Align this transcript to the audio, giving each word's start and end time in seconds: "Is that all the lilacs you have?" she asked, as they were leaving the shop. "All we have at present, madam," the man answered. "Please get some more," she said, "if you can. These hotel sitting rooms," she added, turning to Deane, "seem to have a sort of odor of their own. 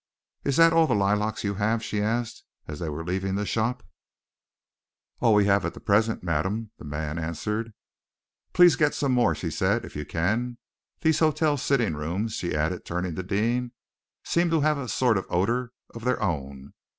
"Is 0.43 0.57
that 0.57 0.73
all 0.73 0.87
the 0.87 0.95
lilacs 0.95 1.43
you 1.43 1.53
have?" 1.61 1.83
she 1.83 2.01
asked, 2.01 2.43
as 2.67 2.79
they 2.79 2.89
were 2.89 3.05
leaving 3.05 3.35
the 3.35 3.45
shop. 3.45 3.83
"All 5.19 5.35
we 5.35 5.45
have 5.45 5.63
at 5.63 5.85
present, 5.85 6.23
madam," 6.23 6.71
the 6.79 6.85
man 6.85 7.19
answered. 7.19 7.71
"Please 8.51 8.75
get 8.75 8.95
some 8.95 9.11
more," 9.11 9.35
she 9.35 9.51
said, 9.51 9.85
"if 9.85 9.95
you 9.95 10.03
can. 10.05 10.57
These 11.01 11.19
hotel 11.19 11.55
sitting 11.55 11.93
rooms," 11.95 12.33
she 12.33 12.55
added, 12.55 12.83
turning 12.83 13.13
to 13.13 13.21
Deane, 13.21 13.73
"seem 14.25 14.49
to 14.49 14.61
have 14.61 14.79
a 14.79 14.89
sort 14.89 15.19
of 15.19 15.27
odor 15.29 15.71
of 15.93 16.03
their 16.03 16.19
own. 16.19 16.73